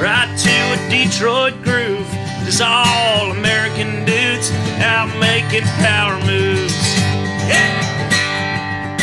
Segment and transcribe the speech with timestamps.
[0.00, 2.08] Right to a Detroit groove.
[2.46, 4.50] Just all American dudes
[4.80, 6.96] out making power moves.
[7.46, 8.96] Yeah.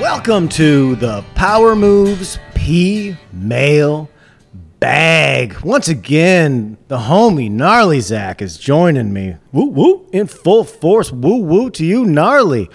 [0.00, 4.08] Welcome to the Power Moves P Mail
[4.78, 5.58] Bag.
[5.62, 9.38] Once again, the homie Gnarly Zach is joining me.
[9.50, 11.10] Woo woo in full force.
[11.10, 12.70] Woo woo to you, Gnarly.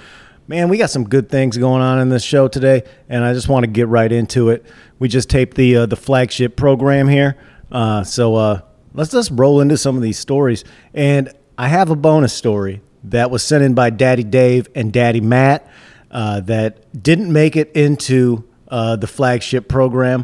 [0.50, 3.48] Man, we got some good things going on in this show today, and I just
[3.48, 4.66] want to get right into it.
[5.02, 7.36] We just taped the uh, the flagship program here,
[7.72, 8.62] uh, so uh,
[8.94, 10.64] let's just roll into some of these stories.
[10.94, 15.20] And I have a bonus story that was sent in by Daddy Dave and Daddy
[15.20, 15.68] Matt
[16.12, 20.24] uh, that didn't make it into uh, the flagship program.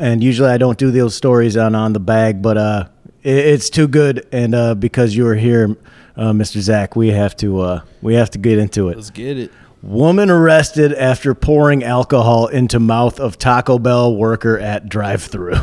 [0.00, 2.88] And usually I don't do those stories on on the bag, but uh,
[3.24, 4.28] it, it's too good.
[4.30, 5.76] And because you were here,
[6.16, 6.60] Mr.
[6.60, 8.96] Zach, we have to we have to get into it.
[8.96, 9.50] Let's get it.
[9.88, 15.56] Woman arrested after pouring alcohol into mouth of Taco Bell worker at drive-through.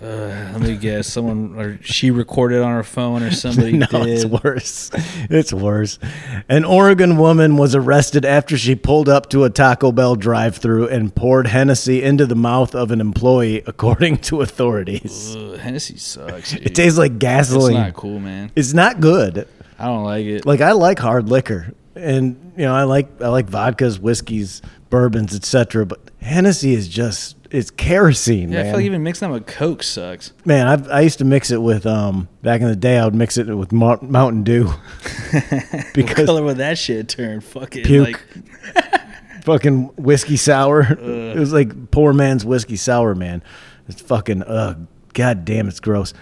[0.00, 0.06] Uh,
[0.52, 1.08] let me guess.
[1.08, 4.06] Someone or she recorded on her phone or somebody no, did.
[4.08, 4.90] it's worse.
[5.28, 5.98] It's worse.
[6.48, 11.14] An Oregon woman was arrested after she pulled up to a Taco Bell drive-through and
[11.14, 15.36] poured Hennessy into the mouth of an employee, according to authorities.
[15.36, 16.54] Ugh, Hennessy sucks.
[16.54, 17.74] It tastes like It's gasoline.
[17.74, 18.52] not cool, man.
[18.56, 19.46] It's not good.
[19.78, 20.46] I don't like it.
[20.46, 25.34] Like I like hard liquor, and you know I like I like vodkas, whiskeys, bourbons,
[25.34, 25.86] etc.
[25.86, 29.82] But Hennessy is just it's kerosene, yeah, I feel like even mixing that with Coke
[29.82, 30.32] sucks.
[30.44, 32.98] Man, I've, I used to mix it with um back in the day.
[32.98, 34.64] I would mix it with Mo- Mountain Dew
[35.94, 37.40] because what color would that shit turn?
[37.40, 38.06] Fucking Puke.
[38.74, 38.84] like
[39.44, 40.82] fucking whiskey sour.
[40.82, 43.42] It was like poor man's whiskey sour, man.
[43.88, 44.86] It's fucking ugh.
[45.14, 46.12] God damn, it's gross.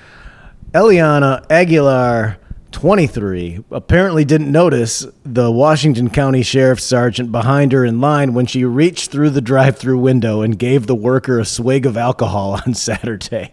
[0.73, 2.39] Eliana Aguilar,
[2.81, 8.67] 23, apparently didn't notice the Washington County Sheriff's Sergeant behind her in line when she
[8.67, 13.53] reached through the drive-through window and gave the worker a swig of alcohol on Saturday.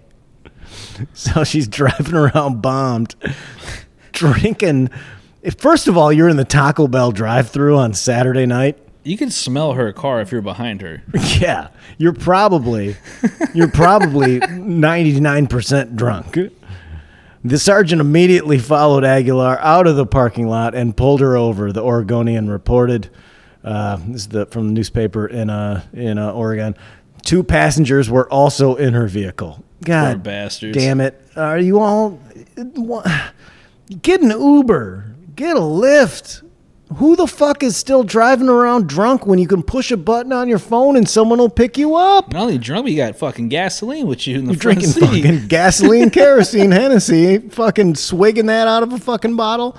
[1.13, 3.15] So she's driving around bombed,
[4.11, 4.89] drinking.
[5.57, 8.77] First of all, you're in the Taco Bell drive-through on Saturday night.
[9.05, 11.01] you can smell her car if you're behind her.
[11.39, 12.97] Yeah, you're probably
[13.53, 16.37] you're probably 99% drunk.
[17.45, 21.73] The sergeant immediately followed Aguilar out of the parking lot and pulled her over.
[21.73, 23.09] The Oregonian reported.
[23.63, 26.75] Uh, this is the, from the newspaper in uh, in uh, Oregon.
[27.25, 29.63] Two passengers were also in her vehicle.
[29.83, 30.77] God bastards.
[30.77, 31.21] damn it!
[31.35, 32.19] Are you all
[34.01, 35.15] get an Uber?
[35.35, 36.43] Get a Lyft.
[36.97, 40.49] Who the fuck is still driving around drunk when you can push a button on
[40.49, 42.31] your phone and someone will pick you up?
[42.33, 45.23] Not only drunk, you got fucking gasoline with you in the You're front drinking seat.
[45.23, 49.77] fucking gasoline, kerosene, Hennessy, fucking swigging that out of a fucking bottle.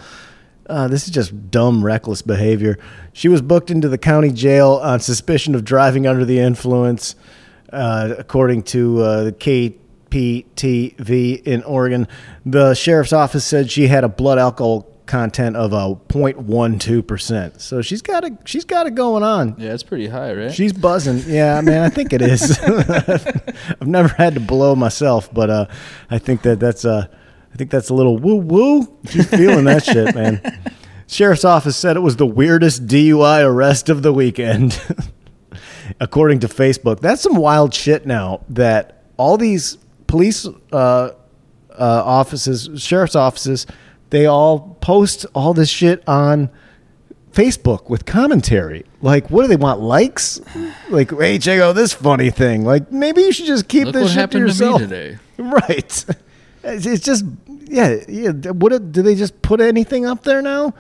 [0.66, 2.78] Uh, this is just dumb, reckless behavior.
[3.12, 7.16] She was booked into the county jail on suspicion of driving under the influence,
[7.70, 9.32] uh, according to uh, the
[10.10, 12.08] KPTV in Oregon.
[12.46, 17.60] The sheriff's office said she had a blood alcohol content of a 0.12 percent.
[17.60, 18.32] So she's got it.
[18.44, 19.54] She's got it going on.
[19.58, 20.52] Yeah, it's pretty high, right?
[20.52, 21.22] She's buzzing.
[21.26, 22.58] Yeah, man, I think it is.
[22.62, 25.66] I've never had to blow myself, but uh,
[26.10, 27.06] I think that that's uh,
[27.52, 28.98] I think that's a little woo woo.
[29.08, 30.40] She's feeling that shit, man.
[31.06, 34.80] Sheriff's office said it was the weirdest DUI arrest of the weekend,
[36.00, 37.00] according to Facebook.
[37.00, 38.06] That's some wild shit.
[38.06, 39.76] Now that all these
[40.06, 41.12] police uh, uh,
[41.78, 43.66] offices, sheriff's offices,
[44.14, 46.48] they all post all this shit on
[47.32, 48.84] Facebook with commentary.
[49.02, 49.80] Like, what do they want?
[49.80, 50.40] Likes?
[50.88, 52.64] Like, hey, check out this funny thing.
[52.64, 54.80] Like, maybe you should just keep Look this what shit to happened to, yourself.
[54.80, 55.18] me today.
[55.38, 56.04] Right.
[56.66, 57.24] It's it's just,
[57.64, 58.30] yeah, yeah.
[58.30, 60.72] What do they just put anything up there now?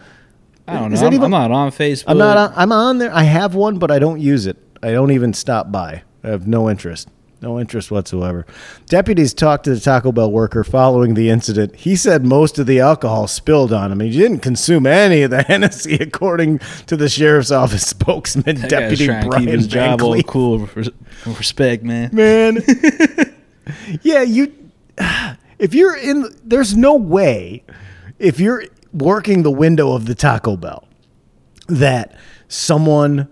[0.68, 1.08] I don't Is know.
[1.08, 2.04] I'm, even- I'm not on Facebook.
[2.06, 2.36] I'm not.
[2.36, 3.12] On, I'm on there.
[3.12, 4.56] I have one, but I don't use it.
[4.82, 6.04] I don't even stop by.
[6.22, 7.08] I have no interest.
[7.44, 8.46] No interest whatsoever.
[8.86, 11.76] Deputies talked to the Taco Bell worker following the incident.
[11.76, 14.00] He said most of the alcohol spilled on him.
[14.00, 19.08] He didn't consume any of the Hennessy, according to the sheriff's office spokesman, That Deputy
[19.08, 20.70] Brian keep his job all cool.
[21.26, 22.08] Respect, man.
[22.14, 22.62] man.
[24.00, 24.50] yeah, you.
[25.58, 27.62] If you're in, there's no way.
[28.18, 28.64] If you're
[28.94, 30.88] working the window of the Taco Bell,
[31.68, 32.16] that
[32.48, 33.28] someone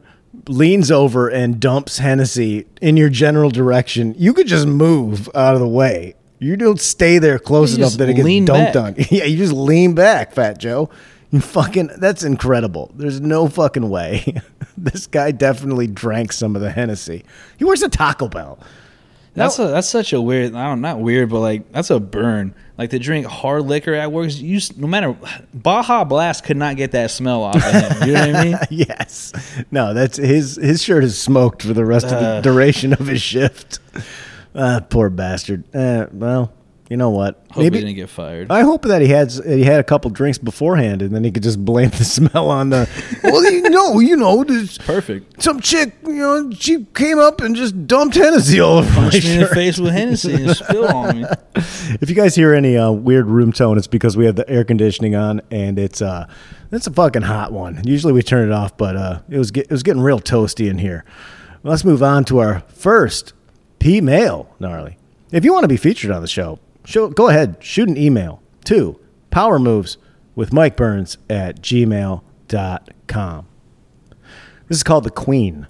[0.49, 5.61] leans over and dumps Hennessy in your general direction, you could just move out of
[5.61, 6.15] the way.
[6.39, 8.77] You don't stay there close You enough that it gets dumped back.
[8.77, 8.94] on.
[9.11, 10.91] Yeah, you just lean back, Fat Joe.
[11.31, 12.91] You fucking that's incredible.
[12.97, 14.35] There's no fucking way.
[14.77, 17.25] this guy definitely drank some of the Hennessy.
[17.56, 18.59] He works at Taco Bell.
[19.34, 20.55] That's a that's such a weird.
[20.55, 22.55] I don't not weird, but like that's a burn.
[22.76, 24.31] Like to drink hard liquor at work.
[24.34, 25.17] You no matter
[25.55, 28.08] Baja Blast could not get that smell off of him.
[28.08, 28.58] You know what I mean?
[28.70, 29.32] yes.
[29.70, 32.40] No, that's his his shirt is smoked for the rest of the Uh.
[32.43, 33.79] duration of his shift.
[34.55, 35.64] Uh, poor bastard.
[35.75, 36.52] Uh, well,
[36.93, 37.43] you know what?
[37.53, 38.53] Hope he didn't get fired.
[38.53, 41.43] I hope that he had he had a couple drinks beforehand, and then he could
[41.43, 42.87] just blame the smell on the.
[43.25, 45.43] Well, you know, you know, there's Perfect.
[45.43, 49.17] some chick, you know, she came up and just dumped Hennessy all over my me
[49.17, 49.55] in the shirt.
[49.55, 51.27] face with Hennessy and spilled on me.
[51.55, 54.65] If you guys hear any uh, weird room tone, it's because we have the air
[54.65, 56.27] conditioning on, and it's uh,
[56.73, 57.81] it's a fucking hot one.
[57.85, 60.69] Usually we turn it off, but uh, it was get, it was getting real toasty
[60.69, 61.06] in here.
[61.62, 63.33] Let's move on to our first
[63.79, 64.99] P mail, gnarly.
[65.31, 68.43] If you want to be featured on the show, show, go ahead, shoot an email
[68.64, 68.99] to
[69.31, 69.99] Power Moves
[70.34, 73.46] with Mike Burns at gmail.com.
[74.69, 75.67] This is called The Queen.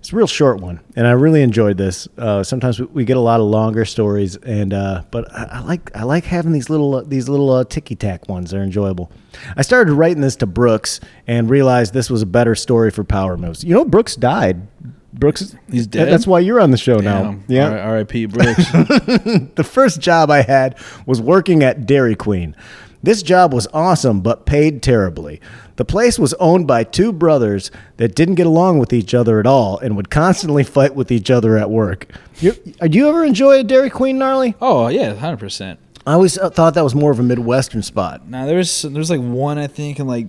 [0.00, 2.08] It's a real short one, and I really enjoyed this.
[2.16, 5.60] Uh, sometimes we, we get a lot of longer stories, and uh, but I, I
[5.60, 8.50] like I like having these little uh, these little uh, ticky tack ones.
[8.50, 9.12] They're enjoyable.
[9.58, 13.36] I started writing this to Brooks and realized this was a better story for Power
[13.36, 13.62] Moves.
[13.62, 14.66] You know, Brooks died.
[15.12, 16.08] Brooks, He's dead?
[16.08, 17.36] That's why you're on the show now.
[17.48, 18.26] Yeah, R.I.P.
[18.26, 18.56] Brooks.
[18.72, 22.54] the first job I had was working at Dairy Queen.
[23.02, 25.40] This job was awesome, but paid terribly.
[25.76, 29.46] The place was owned by two brothers that didn't get along with each other at
[29.46, 32.06] all and would constantly fight with each other at work.
[32.36, 34.54] You, uh, do you ever enjoy a Dairy Queen, gnarly?
[34.60, 35.80] oh yeah, hundred percent.
[36.06, 38.28] I always uh, thought that was more of a Midwestern spot.
[38.28, 40.28] Now there's there's like one I think in like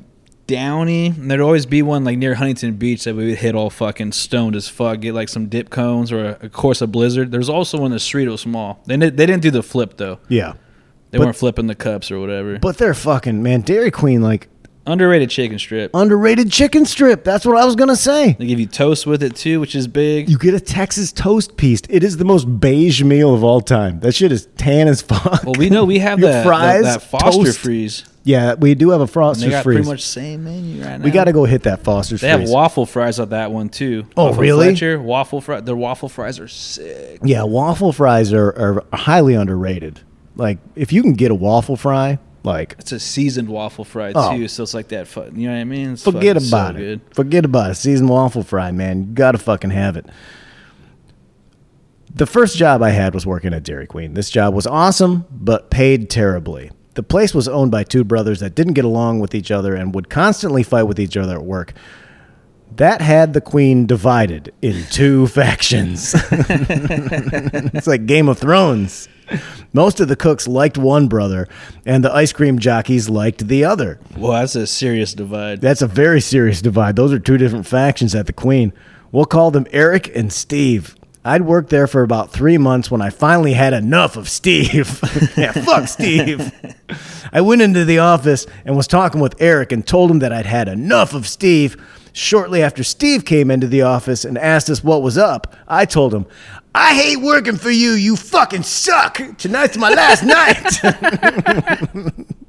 [0.51, 3.69] Downey, and there'd always be one like near Huntington Beach that we would hit all
[3.69, 7.31] fucking stoned as fuck, get like some dip cones or a, of course a blizzard.
[7.31, 8.27] There's also one in the street.
[8.27, 8.81] Was small.
[8.85, 10.19] They did, they didn't do the flip though.
[10.27, 10.53] Yeah.
[11.11, 12.57] They But- weren't flipping the cups or whatever.
[12.59, 14.47] But they're fucking, man, Dairy Queen, like,
[14.87, 15.91] Underrated chicken strip.
[15.93, 17.23] underrated chicken strip.
[17.23, 18.35] That's what I was going to say.
[18.39, 20.27] They give you toast with it too, which is big.
[20.27, 21.81] You get a Texas toast piece.
[21.87, 23.99] It is the most beige meal of all time.
[23.99, 25.43] That shit is tan as fuck.
[25.43, 27.59] well, we know we have that, fries, that, that Foster toast.
[27.59, 28.05] freeze.
[28.23, 29.77] Yeah, we do have a And Foster's they got freeze.
[29.77, 31.03] pretty much same menu right now.
[31.03, 32.51] we got to go hit that Foster's They have freeze.
[32.51, 34.05] waffle fries on that one too.
[34.15, 34.67] Oh, Off of really?
[34.67, 35.63] Fletcher, waffle fries.
[35.63, 37.19] Their waffle fries are sick.
[37.23, 40.01] yeah, waffle fries are, are highly underrated.
[40.35, 44.35] Like, if you can get a waffle fry, like, It's a seasoned waffle fry Oh.
[44.37, 45.07] too, so it's like that.
[45.07, 45.93] Fu- you know what I mean?
[45.93, 46.79] It's forget fucking so about it.
[46.79, 47.01] good.
[47.15, 47.75] Forget about it.
[47.75, 48.99] Seasoned waffle fry, man.
[48.99, 50.05] You got to fucking have it.
[52.13, 54.13] The first job I had was working at Dairy Queen.
[54.13, 56.71] This job was awesome, but paid terribly.
[56.93, 59.95] The place was owned by two brothers that didn't get along with each other and
[59.95, 61.73] would constantly fight with each other at work.
[62.75, 66.13] That had the queen divided in two factions.
[66.31, 69.09] it's like Game of Thrones.
[69.73, 71.47] Most of the cooks liked one brother,
[71.85, 73.99] and the ice cream jockeys liked the other.
[74.17, 75.61] Well, that's a serious divide.
[75.61, 76.97] That's a very serious divide.
[76.97, 78.73] Those are two different factions at the Queen.
[79.11, 80.95] We'll call them Eric and Steve.
[81.23, 84.99] I'd worked there for about three months when I finally had enough of Steve.
[85.37, 86.51] yeah, fuck Steve.
[87.31, 90.47] I went into the office and was talking with Eric and told him that I'd
[90.47, 91.77] had enough of Steve.
[92.13, 96.13] Shortly after Steve came into the office and asked us what was up, I told
[96.13, 96.25] him,
[96.73, 97.91] I hate working for you.
[97.91, 99.21] You fucking suck.
[99.37, 102.25] Tonight's my last night.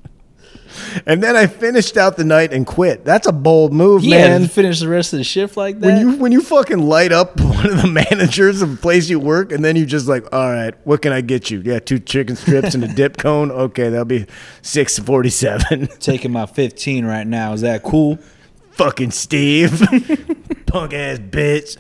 [1.06, 3.04] and then I finished out the night and quit.
[3.04, 4.48] That's a bold move, yeah, man.
[4.48, 5.86] finish the rest of the shift like that.
[5.86, 9.18] When you when you fucking light up one of the managers of the place you
[9.20, 11.60] work, and then you just like, all right, what can I get you?
[11.64, 13.50] Yeah, two chicken strips and a dip cone.
[13.62, 14.26] Okay, that'll be
[14.60, 15.86] six forty seven.
[16.00, 17.52] taking my 15 right now.
[17.52, 18.18] Is that cool?
[18.72, 19.80] fucking Steve,
[20.66, 21.76] punk ass bitch.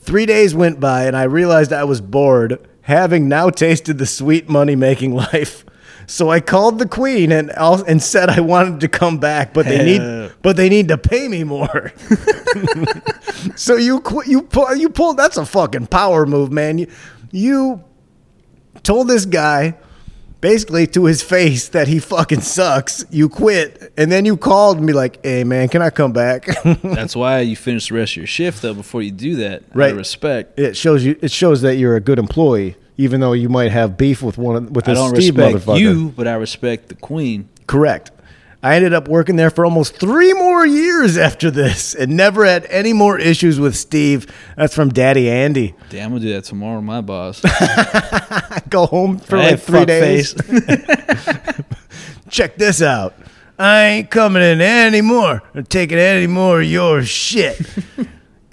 [0.00, 4.48] Three days went by, and I realized I was bored, having now tasted the sweet
[4.48, 5.64] money making life.
[6.08, 9.84] So I called the queen and and said I wanted to come back, but they
[9.84, 11.92] need but they need to pay me more.
[13.56, 16.78] so you qu- you pull you pulled that's a fucking power move, man.
[16.78, 16.86] You,
[17.32, 17.84] you
[18.82, 19.74] told this guy
[20.40, 23.04] basically to his face that he fucking sucks.
[23.10, 26.46] You quit, and then you called me like, "Hey man, can I come back?"
[26.82, 29.62] That's why you finish the rest of your shift though before you do that.
[29.62, 29.94] Out of Right.
[29.94, 30.58] respect.
[30.58, 33.96] it shows you it shows that you're a good employee, even though you might have
[33.96, 35.78] beef with one of- with I don't Steve respect motherfucker.
[35.80, 37.48] you, but I respect the queen.
[37.66, 38.10] Correct.
[38.62, 42.66] I ended up working there for almost three more years after this, and never had
[42.68, 44.26] any more issues with Steve.
[44.56, 45.74] That's from Daddy Andy.
[45.90, 47.42] Damn, I'm gonna do that tomorrow, my boss.
[48.68, 50.34] Go home for Hey, like three days.
[50.34, 51.64] fuckface.
[52.30, 53.14] Check this out.
[53.58, 57.60] I ain't coming in anymore or taking any more of your shit.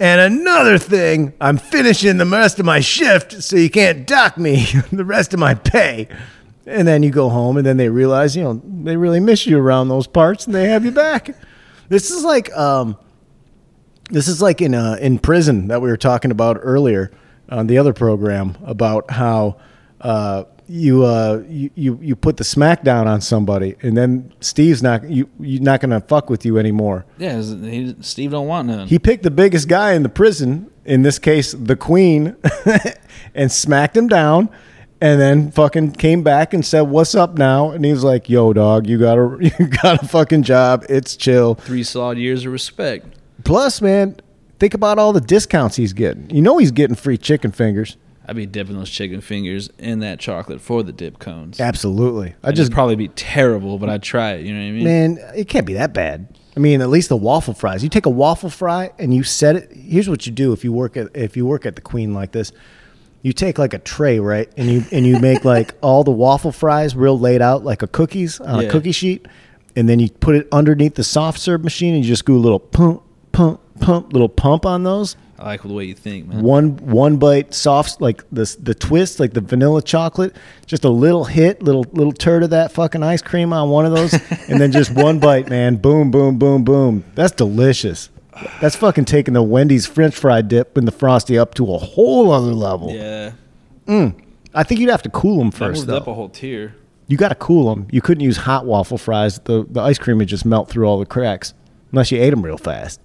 [0.00, 4.66] And another thing, I'm finishing the rest of my shift, so you can't dock me
[4.92, 6.08] the rest of my pay.
[6.66, 9.58] And then you go home, and then they realize, you know, they really miss you
[9.58, 11.36] around those parts, and they have you back.
[11.88, 12.96] This is like, um,
[14.10, 17.10] this is like in uh, in prison that we were talking about earlier
[17.48, 19.56] on the other program about how
[20.00, 25.08] uh, you, uh, you you you put the smackdown on somebody, and then Steve's not
[25.08, 27.04] you you're not gonna fuck with you anymore.
[27.18, 28.88] Yeah, he, Steve don't want none.
[28.88, 32.36] He picked the biggest guy in the prison, in this case, the queen,
[33.34, 34.48] and smacked him down.
[35.00, 38.52] And then fucking came back and said, "What's up now?" And he was like, "Yo,
[38.52, 40.84] dog, you got a you got a fucking job.
[40.88, 43.06] It's chill." Three solid years of respect.
[43.44, 44.16] Plus, man,
[44.58, 46.30] think about all the discounts he's getting.
[46.30, 47.98] You know he's getting free chicken fingers.
[48.26, 51.60] I'd be dipping those chicken fingers in that chocolate for the dip cones.
[51.60, 52.34] Absolutely.
[52.42, 54.46] I It'd just probably be terrible, but I'd try it.
[54.46, 54.84] You know what I mean?
[54.84, 56.28] man, it can't be that bad.
[56.56, 57.82] I mean, at least the waffle fries.
[57.82, 59.72] You take a waffle fry and you set it.
[59.72, 62.32] Here's what you do if you work at if you work at the Queen like
[62.32, 62.52] this.
[63.22, 66.52] You take like a tray, right, and you and you make like all the waffle
[66.52, 69.26] fries real laid out like a cookies on a cookie sheet,
[69.74, 72.36] and then you put it underneath the soft serve machine and you just go a
[72.36, 73.02] little pump,
[73.32, 75.16] pump, pump, little pump on those.
[75.44, 76.42] I like the way you think, man.
[76.42, 80.34] one one bite soft like the the twist like the vanilla chocolate
[80.66, 83.92] just a little hit little little turd of that fucking ice cream on one of
[83.92, 84.14] those
[84.48, 85.76] and then just one bite man.
[85.76, 87.04] Boom boom boom boom.
[87.14, 88.08] That's delicious.
[88.60, 92.32] That's fucking taking the wendy's french fry dip and the frosty up to a whole
[92.32, 92.90] other level.
[92.90, 93.32] Yeah.
[93.86, 94.18] Mm.
[94.54, 96.74] i think you'd have to cool them That first moved up a whole tier.
[97.06, 99.38] you got to cool them you couldn't use hot waffle fries.
[99.40, 101.52] The the ice cream would just melt through all the cracks
[101.92, 102.98] unless you ate them real fast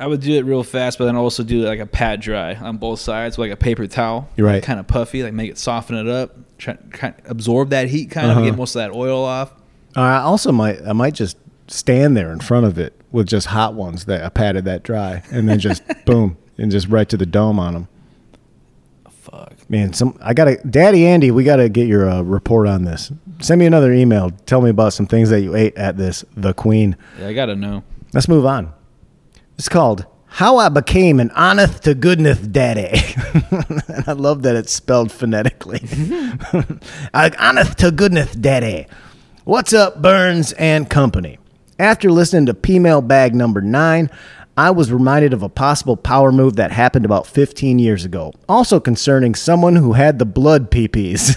[0.00, 2.78] I would do it real fast, but then also do like a pat dry on
[2.78, 4.28] both sides, with like a paper towel.
[4.36, 4.62] You're right.
[4.62, 8.10] Kind of puffy, like make it soften it up, try, kind of absorb that heat,
[8.10, 8.40] kind Uh-huh.
[8.40, 9.52] of get most of that oil off.
[9.94, 11.36] I also might I might just
[11.68, 15.22] stand there in front of it with just hot ones that I patted that dry,
[15.30, 17.88] and then just boom, and just right to the dome on them.
[19.10, 19.52] Fuck.
[19.68, 23.12] Man, some I gotta, Daddy Andy, we gotta get your uh, report on this.
[23.40, 24.30] Send me another email.
[24.46, 26.96] Tell me about some things that you ate at this the Queen.
[27.18, 27.84] Yeah, I gotta know.
[28.14, 28.72] Let's move on.
[29.60, 32.88] It's called "How I Became an Honest to Goodness Daddy."
[33.50, 35.82] and I love that it's spelled phonetically.
[37.12, 38.86] Honest to goodness Daddy.
[39.44, 41.38] What's up, Burns and Company?
[41.78, 44.08] After listening to P Mail Bag number nine,
[44.56, 48.80] I was reminded of a possible power move that happened about 15 years ago, also
[48.80, 51.36] concerning someone who had the blood peepees.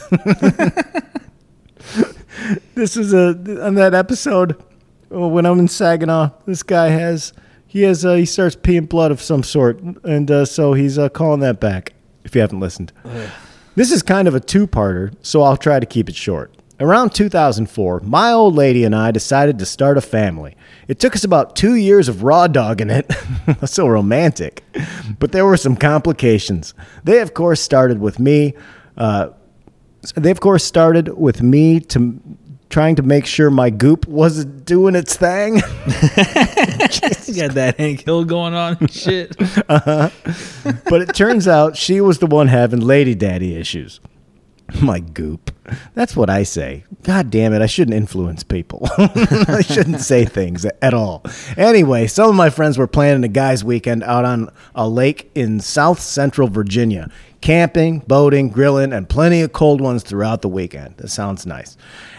[2.76, 4.64] this is a on that episode
[5.10, 6.30] when I'm in Saginaw.
[6.46, 7.34] This guy has
[7.74, 11.10] he has uh, he starts peeing blood of some sort, and uh, so he's uh,
[11.10, 11.94] calling that back.
[12.24, 12.94] If you haven't listened,
[13.74, 16.56] this is kind of a two-parter, so I'll try to keep it short.
[16.80, 20.56] Around 2004, my old lady and I decided to start a family.
[20.88, 23.12] It took us about two years of raw dogging it.
[23.66, 24.64] so romantic.
[25.18, 26.76] But there were some complications.
[27.04, 28.54] They, of course, started with me.
[28.98, 29.30] Uh,
[30.16, 32.20] they, of course, started with me to
[32.74, 35.62] trying to make sure my goop wasn't doing its thing.
[37.26, 39.36] You got that Hank Hill going on and shit.
[39.68, 40.10] Uh-huh.
[40.88, 44.00] but it turns out she was the one having lady daddy issues.
[44.82, 45.52] My goop.
[45.96, 46.84] That's what I say.
[47.02, 48.88] God damn it, I shouldn't influence people.
[48.98, 51.24] I shouldn't say things at all.
[51.58, 55.60] Anyway, some of my friends were planning a guys' weekend out on a lake in
[55.60, 57.10] south central Virginia.
[57.42, 60.98] Camping, boating, grilling, and plenty of cold ones throughout the weekend.
[60.98, 61.78] That sounds nice.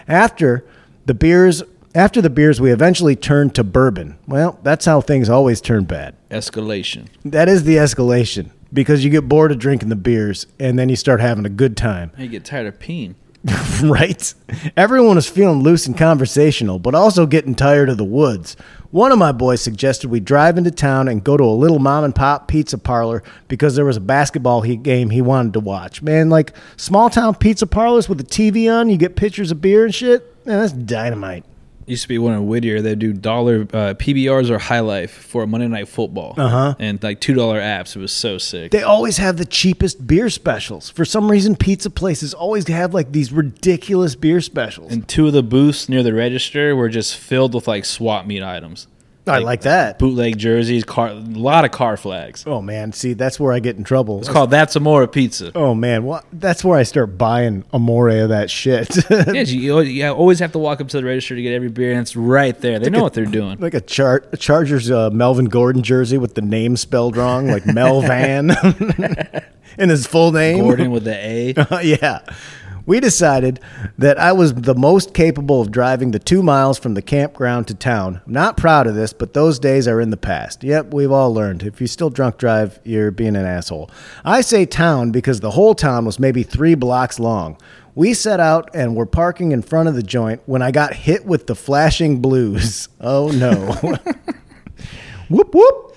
[0.08, 0.64] After
[1.06, 1.62] the beers
[1.94, 4.18] after the beers we eventually turned to bourbon.
[4.26, 6.16] Well, that's how things always turn bad.
[6.30, 7.06] Escalation.
[7.24, 10.96] That is the escalation because you get bored of drinking the beers and then you
[10.96, 12.10] start having a good time.
[12.18, 13.14] You get tired of peeing.
[13.82, 14.34] right?
[14.76, 18.56] Everyone was feeling loose and conversational, but also getting tired of the woods.
[18.90, 22.04] One of my boys suggested we drive into town and go to a little mom
[22.04, 26.00] and pop pizza parlor because there was a basketball he- game he wanted to watch.
[26.00, 29.84] Man, like small town pizza parlors with a TV on, you get pictures of beer
[29.84, 30.22] and shit.
[30.46, 31.44] Man, that's dynamite.
[31.86, 32.80] Used to be one in Whittier.
[32.80, 36.34] They do dollar uh, PBRs or High Life for a Monday Night Football.
[36.36, 36.74] Uh-huh.
[36.78, 37.94] And like two dollar apps.
[37.94, 38.70] It was so sick.
[38.70, 40.90] They always have the cheapest beer specials.
[40.90, 44.92] For some reason, pizza places always have like these ridiculous beer specials.
[44.92, 48.42] and two of the booths near the register were just filled with like swap meet
[48.42, 48.86] items.
[49.26, 49.98] I like that.
[49.98, 52.44] Bootleg jerseys, car, a lot of car flags.
[52.46, 54.18] Oh man, see that's where I get in trouble.
[54.20, 55.50] It's called That's Amore Pizza.
[55.54, 58.94] Oh man, well That's where I start buying amore of that shit.
[59.10, 61.92] Yeah, you, you always have to walk up to the register to get every beer,
[61.92, 62.78] and it's right there.
[62.78, 63.58] They know what they're doing.
[63.60, 67.64] like a char- a Chargers uh, Melvin Gordon jersey with the name spelled wrong, like
[67.64, 68.50] Melvan,
[69.78, 70.60] in his full name.
[70.64, 71.54] Gordon with the A.
[71.82, 72.20] yeah.
[72.86, 73.60] We decided
[73.98, 77.74] that I was the most capable of driving the two miles from the campground to
[77.74, 78.20] town.
[78.26, 80.62] I'm not proud of this, but those days are in the past.
[80.62, 81.62] Yep, we've all learned.
[81.62, 83.90] If you still drunk drive, you're being an asshole.
[84.24, 87.56] I say town because the whole town was maybe three blocks long.
[87.94, 91.24] We set out and were parking in front of the joint when I got hit
[91.24, 92.88] with the flashing blues.
[93.06, 93.98] Oh no.
[95.28, 95.96] whoop whoop.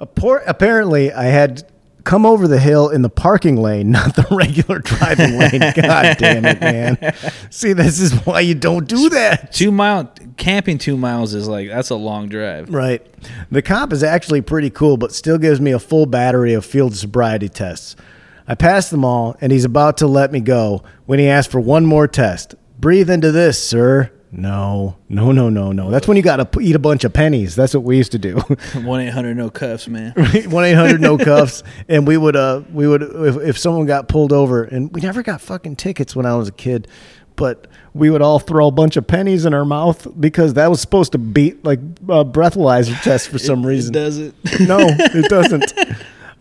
[0.00, 1.71] Apparently, I had
[2.04, 5.60] come over the hill in the parking lane, not the regular driving lane.
[5.74, 7.14] God damn it, man.
[7.50, 9.52] See, this is why you don't do that.
[9.52, 10.78] Two mile camping.
[10.78, 12.68] Two miles is like that's a long drive.
[12.72, 13.06] Right.
[13.50, 16.94] The cop is actually pretty cool, but still gives me a full battery of field
[16.94, 17.96] sobriety tests.
[18.46, 21.60] I pass them all, and he's about to let me go when he asks for
[21.60, 22.54] one more test.
[22.78, 24.10] Breathe into this, sir.
[24.34, 25.90] No, no, no, no, no.
[25.90, 27.54] That's when you got to eat a bunch of pennies.
[27.54, 28.36] That's what we used to do.
[28.74, 30.12] One eight hundred no cuffs, man.
[30.48, 34.08] One eight hundred no cuffs, and we would uh we would if, if someone got
[34.08, 36.88] pulled over, and we never got fucking tickets when I was a kid,
[37.36, 40.80] but we would all throw a bunch of pennies in our mouth because that was
[40.80, 43.92] supposed to beat like a breathalyzer test for some reason.
[43.92, 44.34] Does it?
[44.60, 45.74] No, it doesn't.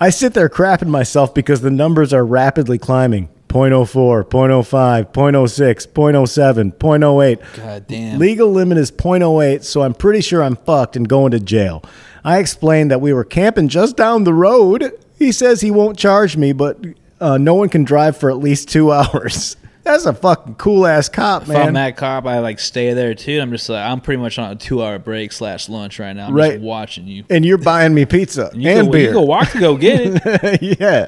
[0.01, 3.29] I sit there crapping myself because the numbers are rapidly climbing.
[3.49, 7.55] 0.04, 0.05, 0.06, 0.07, 0.08.
[7.55, 8.17] God damn.
[8.17, 11.83] Legal limit is 0.08, so I'm pretty sure I'm fucked and going to jail.
[12.23, 14.91] I explained that we were camping just down the road.
[15.19, 16.79] He says he won't charge me, but
[17.19, 19.55] uh, no one can drive for at least two hours.
[19.83, 21.57] That's a fucking cool ass cop, man.
[21.61, 23.39] If I'm that cop, I like stay there too.
[23.41, 26.27] I'm just like I'm pretty much on a two hour break slash lunch right now.
[26.27, 26.53] I'm Right.
[26.53, 27.23] just watching you.
[27.29, 29.07] and you're buying me pizza You and go, beer.
[29.07, 30.79] You go walk to go get it.
[30.79, 31.07] yeah,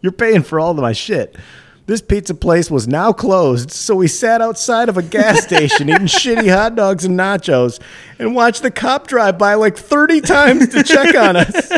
[0.00, 1.36] you're paying for all of my shit.
[1.84, 6.06] This pizza place was now closed, so we sat outside of a gas station eating
[6.06, 7.80] shitty hot dogs and nachos
[8.20, 11.72] and watched the cop drive by like 30 times to check on us.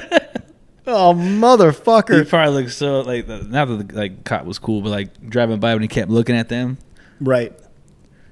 [0.86, 2.18] Oh, motherfucker!
[2.18, 5.28] He probably looked so like the- not that the like cop was cool, but like
[5.30, 6.78] driving by when he kept looking at them.
[7.20, 7.52] Right.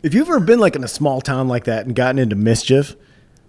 [0.03, 2.97] If you've ever been like in a small town like that and gotten into mischief,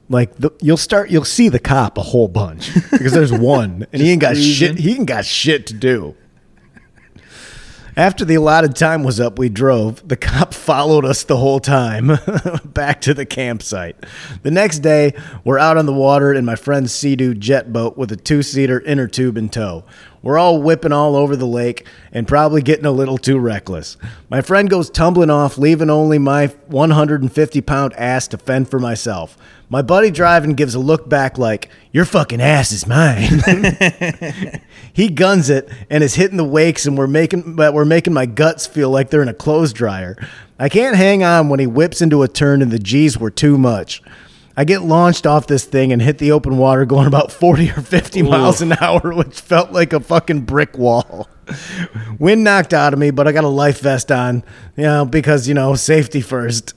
[0.08, 4.02] like the, you'll start, you'll see the cop a whole bunch because there's one and
[4.02, 4.78] he ain't got shit.
[4.78, 6.16] He ain't got shit to do.
[7.96, 10.08] After the allotted time was up, we drove.
[10.08, 12.12] The cop followed us the whole time
[12.66, 13.96] back to the campsite.
[14.42, 18.12] The next day, we're out on the water in my friend's Sea-Doo jet boat with
[18.12, 19.84] a two-seater inner tube in tow.
[20.24, 23.98] We're all whipping all over the lake and probably getting a little too reckless.
[24.30, 29.38] My friend goes tumbling off, leaving only my 150 pound ass to fend for myself.
[29.70, 33.42] My buddy driving gives a look back like, Your fucking ass is mine.
[34.94, 38.66] he guns it and is hitting the wakes, and we're making, we're making my guts
[38.66, 40.16] feel like they're in a clothes dryer.
[40.58, 43.58] I can't hang on when he whips into a turn and the G's were too
[43.58, 44.02] much.
[44.56, 47.82] I get launched off this thing and hit the open water going about 40 or
[47.82, 51.28] 50 miles an hour, which felt like a fucking brick wall.
[52.20, 54.44] Wind knocked out of me, but I got a life vest on,
[54.78, 56.74] you know, because, you know, safety first.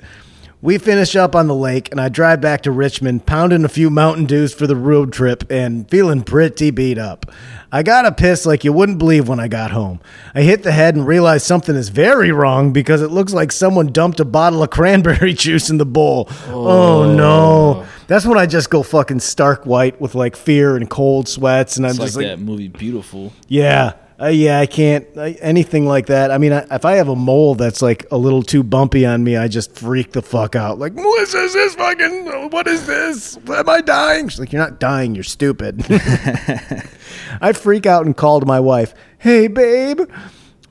[0.62, 3.90] We finish up on the lake, and I drive back to Richmond, pounding a few
[3.90, 7.30] Mountain Dews for the road trip and feeling pretty beat up.
[7.70, 10.00] I got a piss like you wouldn't believe when I got home.
[10.34, 13.88] I hit the head and realized something is very wrong because it looks like someone
[13.88, 16.28] dumped a bottle of cranberry juice in the bowl.
[16.48, 17.82] Oh, no.
[17.84, 17.86] Oh.
[18.06, 21.84] That's when I just go fucking stark white with like fear and cold sweats, and
[21.84, 23.32] I'm It's like just like, that movie Beautiful.
[23.48, 26.30] yeah, uh, yeah, I can't uh, anything like that.
[26.30, 29.22] I mean, I, if I have a mole that's like a little too bumpy on
[29.22, 30.78] me, I just freak the fuck out.
[30.78, 31.74] Like, what is this?
[31.74, 32.50] fucking?
[32.50, 33.36] What is this?
[33.48, 34.28] Am I dying?
[34.28, 35.14] She's like, you're not dying.
[35.14, 35.84] You're stupid.
[37.40, 38.94] I freak out and call to my wife.
[39.18, 40.00] Hey, babe.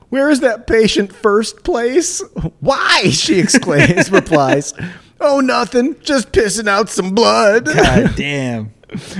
[0.08, 2.22] Where is that Patient First place?
[2.60, 3.02] Why?
[3.10, 4.72] She exclaims, replies,
[5.20, 5.96] Oh, nothing.
[6.00, 7.66] Just pissing out some blood.
[7.66, 8.72] God damn.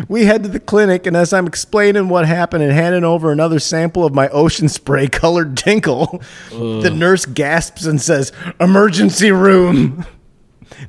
[0.09, 3.59] We head to the clinic, and as I'm explaining what happened and handing over another
[3.59, 10.05] sample of my ocean spray colored tinkle, the nurse gasps and says, Emergency room.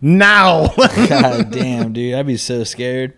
[0.01, 0.67] Now.
[0.75, 2.15] God damn, dude.
[2.15, 3.13] I'd be so scared.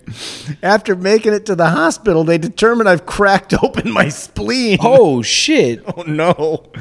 [0.61, 4.77] After making it to the hospital, they determine I've cracked open my spleen.
[4.81, 5.83] Oh shit.
[5.97, 6.71] Oh no.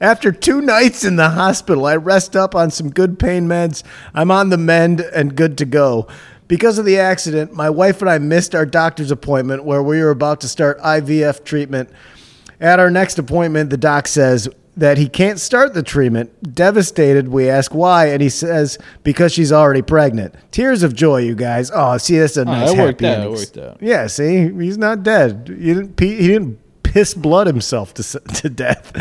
[0.00, 3.82] After two nights in the hospital, I rest up on some good pain meds.
[4.12, 6.08] I'm on the mend and good to go.
[6.48, 10.10] Because of the accident, my wife and I missed our doctor's appointment where we were
[10.10, 11.90] about to start IVF treatment.
[12.60, 16.54] At our next appointment, the doc says that he can't start the treatment.
[16.54, 20.34] Devastated, we ask why, and he says because she's already pregnant.
[20.52, 21.70] Tears of joy, you guys.
[21.74, 23.32] Oh, see, that's a oh, nice it worked happy ending.
[23.32, 23.78] worked out.
[23.80, 25.48] Yeah, see, he's not dead.
[25.48, 25.98] He didn't.
[25.98, 28.02] He didn't piss blood himself to
[28.34, 28.92] to death.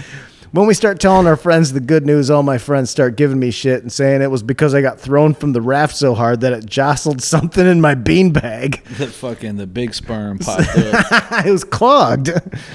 [0.55, 3.51] When we start telling our friends the good news, all my friends start giving me
[3.51, 6.53] shit and saying it was because I got thrown from the raft so hard that
[6.53, 8.81] it jostled something in my beanbag.
[8.95, 11.45] The fucking the big sperm popped up.
[11.45, 12.29] it was clogged.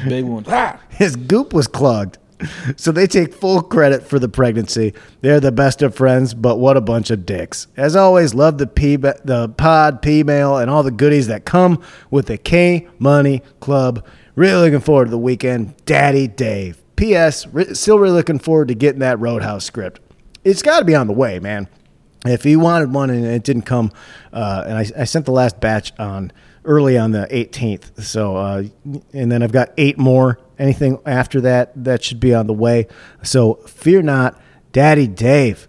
[0.07, 0.45] Big one.
[0.91, 2.19] His goop was clogged.
[2.77, 4.93] So they take full credit for the pregnancy.
[5.23, 7.67] They're the best of friends, but what a bunch of dicks.
[7.79, 11.83] As always, love the P the pod, P mail, and all the goodies that come
[12.11, 14.05] with the K Money Club.
[14.35, 15.75] Really looking forward to the weekend.
[15.87, 16.77] Daddy Dave.
[17.01, 17.47] P.S.
[17.47, 20.01] Re- still really looking forward to getting that Roadhouse script.
[20.45, 21.67] It's got to be on the way, man.
[22.27, 23.91] If you wanted one and it didn't come,
[24.35, 26.31] uh, and I, I sent the last batch on
[26.67, 28.03] early on the 18th.
[28.03, 28.65] So, uh,
[29.15, 30.41] and then I've got eight more.
[30.59, 32.87] Anything after that, that should be on the way.
[33.23, 34.39] So fear not,
[34.73, 35.69] Daddy Dave.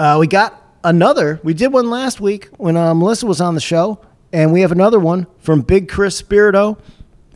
[0.00, 1.38] Uh, we got another.
[1.44, 4.00] We did one last week when uh, Melissa was on the show,
[4.32, 6.76] and we have another one from Big Chris Spirito.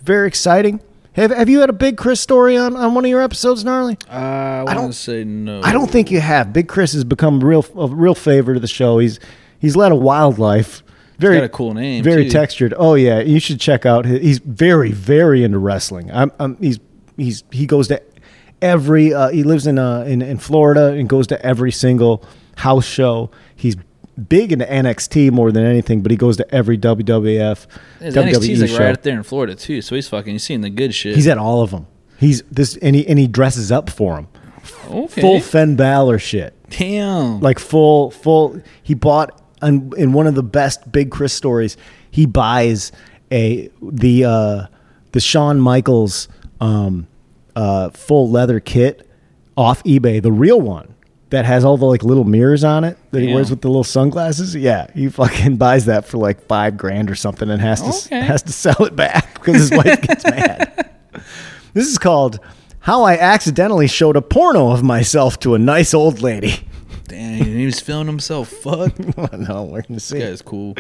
[0.00, 0.80] Very exciting.
[1.14, 3.96] Have, have you had a Big Chris story on, on one of your episodes, Gnarly?
[4.10, 5.60] Uh, I don't- want to say no.
[5.62, 6.52] I don't think you have.
[6.52, 8.98] Big Chris has become real a real favorite of the show.
[8.98, 9.20] He's
[9.58, 10.82] he's led a wild life.
[11.18, 12.30] Very got a cool name, Very too.
[12.30, 12.74] textured.
[12.76, 14.04] Oh yeah, you should check out.
[14.04, 16.10] his- He's very very into wrestling.
[16.12, 16.80] I'm, I'm he's
[17.16, 18.02] he's he goes to
[18.60, 19.14] every.
[19.14, 22.24] Uh, he lives in uh in in Florida and goes to every single
[22.56, 23.30] house show.
[23.54, 23.76] He's
[24.28, 27.66] big into NXT more than anything, but he goes to every WWF
[28.00, 28.78] His WWE NXT's like show.
[28.78, 30.32] right up there in Florida too, so he's fucking.
[30.32, 31.14] He's seeing the good shit.
[31.14, 31.86] He's at all of them.
[32.18, 34.28] He's this and he and he dresses up for him.
[34.88, 35.20] okay.
[35.20, 36.54] Full Finn Balor shit.
[36.70, 37.40] Damn.
[37.40, 41.76] like full full he bought in, in one of the best big chris stories
[42.10, 42.90] he buys
[43.30, 44.66] a the uh
[45.12, 46.28] the Shawn Michaels
[46.60, 47.06] um
[47.54, 49.08] uh full leather kit
[49.56, 50.93] off eBay the real one
[51.34, 53.34] that has all the like little mirrors on it that he Damn.
[53.34, 57.14] wears with the little sunglasses yeah he fucking buys that for like five grand or
[57.14, 58.24] something and has to Okay.
[58.24, 60.90] has to sell it back because his wife gets mad
[61.72, 62.38] this is called
[62.80, 66.66] how I accidentally showed a porno of myself to a nice old lady
[67.06, 67.44] Damn.
[67.44, 68.48] He was feeling himself.
[68.48, 68.98] Fuck.
[69.34, 70.18] No, we're gonna see.
[70.18, 70.74] This guy's cool.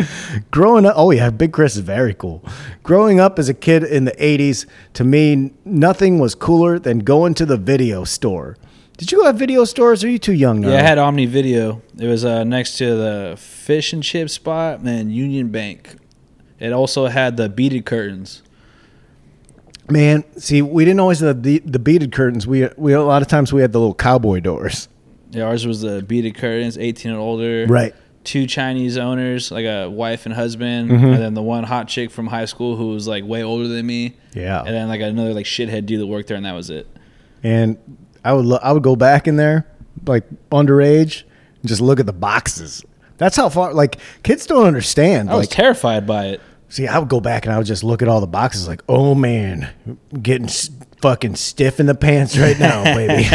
[0.50, 2.42] Growing up, oh yeah, Big Chris is very cool.
[2.82, 4.64] Growing up as a kid in the '80s,
[4.94, 8.56] to me, nothing was cooler than going to the video store.
[8.96, 10.04] Did you go have video stores?
[10.04, 10.70] Or are you too young now?
[10.70, 11.82] Yeah, I had Omni Video.
[11.98, 15.96] It was uh, next to the fish and chip spot and Union Bank.
[16.60, 18.42] It also had the beaded curtains.
[19.90, 22.46] Man, see, we didn't always have the the beaded curtains.
[22.46, 24.88] We we a lot of times we had the little cowboy doors.
[25.30, 27.66] Yeah, ours was the beaded curtains, 18 and older.
[27.68, 27.94] Right.
[28.22, 31.04] Two Chinese owners, like a wife and husband, Mm-hmm.
[31.04, 33.84] and then the one hot chick from high school who was like way older than
[33.84, 34.14] me.
[34.32, 34.60] Yeah.
[34.60, 36.86] And then like another like shithead dude that worked there, and that was it.
[37.42, 37.76] And
[38.24, 39.66] I would lo- I would go back in there
[40.06, 41.22] like underage
[41.60, 42.84] and just look at the boxes.
[43.18, 45.30] That's how far like kids don't understand.
[45.30, 46.40] I was like terrified by it.
[46.68, 48.82] See, I would go back and I would just look at all the boxes like,
[48.88, 49.68] oh man,
[50.20, 53.28] getting s- fucking stiff in the pants right now, baby.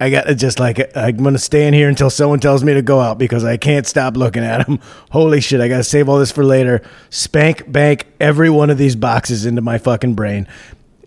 [0.00, 2.80] I got to just like, I'm going to stand here until someone tells me to
[2.80, 4.78] go out because I can't stop looking at them.
[5.10, 6.80] Holy shit, I got to save all this for later.
[7.10, 10.46] Spank bank every one of these boxes into my fucking brain.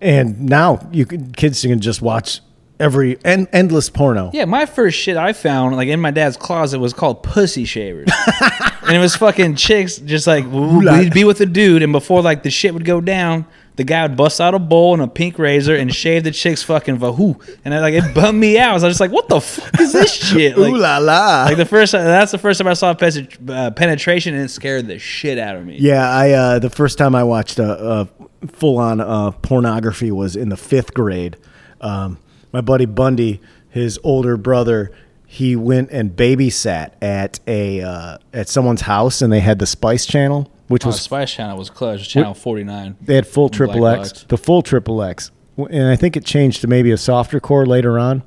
[0.01, 2.41] And now you can, kids can just watch
[2.79, 4.31] every en- endless porno.
[4.33, 8.09] Yeah, my first shit I found like in my dad's closet was called pussy shavers,
[8.83, 12.43] and it was fucking chicks just like we'd be with a dude, and before like
[12.43, 15.37] the shit would go down, the guy would bust out a bowl and a pink
[15.39, 18.71] razor and shave the chick's fucking vahoo, and I, like it bummed me out.
[18.71, 20.57] I was just like, what the fuck is this shit?
[20.57, 21.43] Like, Ooh la la.
[21.45, 24.99] like the first that's the first time I saw uh, penetration, and it scared the
[24.99, 25.77] shit out of me.
[25.79, 30.35] Yeah, I uh, the first time I watched a, a full on uh, pornography was
[30.35, 31.37] in the fifth grade.
[31.81, 32.17] Um,
[32.51, 34.91] my buddy Bundy, his older brother,
[35.27, 40.05] he went and babysat at a uh, at someone's house, and they had the Spice
[40.05, 42.05] Channel, which Oh, was Spice Channel was close.
[42.07, 42.95] Channel forty nine.
[43.01, 44.23] they had full triple X, box.
[44.29, 47.99] the full triple X, and I think it changed to maybe a softer core later
[47.99, 48.23] on.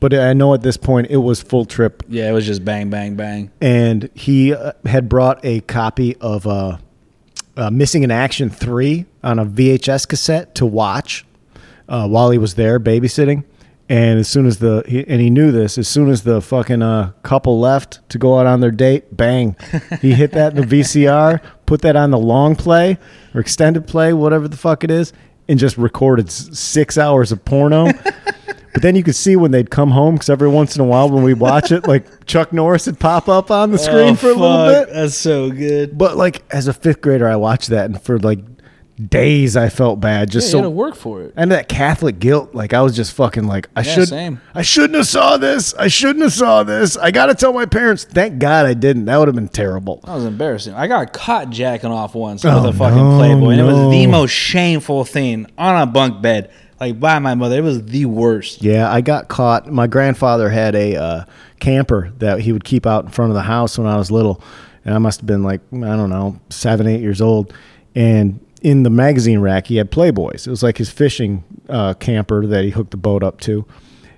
[0.00, 2.88] But I know at this point it was full trip Yeah, it was just bang,
[2.88, 3.50] bang, bang.
[3.60, 6.78] and he uh, had brought a copy of uh,
[7.56, 11.26] uh, Missing in Action 3 on a VHS cassette to watch
[11.88, 13.42] uh, while he was there babysitting.
[13.90, 16.82] And as soon as the he, and he knew this, as soon as the fucking
[16.82, 19.56] uh, couple left to go out on their date, bang,
[20.02, 22.98] he hit that in the VCR, put that on the long play
[23.34, 25.12] or extended play, whatever the fuck it is,
[25.48, 27.88] and just recorded six hours of porno.
[28.74, 31.08] But then you could see when they'd come home because every once in a while
[31.08, 34.30] when we watch it, like Chuck Norris would pop up on the screen Oh, for
[34.30, 34.92] a little bit.
[34.92, 35.98] That's so good.
[35.98, 38.38] But like as a fifth grader, I watched that, and for like
[38.98, 40.30] days I felt bad.
[40.30, 41.32] Just Yeah, you so had to work for it.
[41.36, 44.40] and that Catholic guilt, like I was just fucking like I Yeah, should, same.
[44.54, 45.72] I shouldn't have saw this.
[45.74, 46.96] I shouldn't have saw this.
[46.96, 48.04] I got to tell my parents.
[48.04, 49.04] Thank God I didn't.
[49.06, 50.00] That would have been terrible.
[50.04, 50.74] That was embarrassing.
[50.74, 53.90] I got caught jacking off once Oh, with a fucking no, Playboy, and it was
[53.90, 57.58] the most shameful thing on a bunk bed, like by my mother.
[57.58, 58.62] It was the worst.
[58.62, 59.70] Yeah, I got caught.
[59.70, 61.24] My grandfather had a uh,
[61.60, 64.42] camper that he would keep out in front of the house when I was little,
[64.84, 67.52] and I must have been like I don't know seven, eight years old,
[67.94, 70.46] and in the magazine rack he had Playboys.
[70.46, 73.66] It was like his fishing uh, camper that he hooked the boat up to.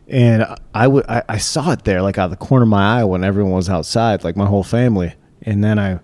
[0.09, 0.43] And
[0.75, 3.23] I I, I saw it there like out of the corner of my eye when
[3.23, 5.15] everyone was outside, like my whole family.
[5.43, 6.01] And then I